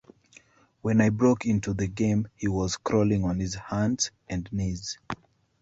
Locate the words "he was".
2.35-2.75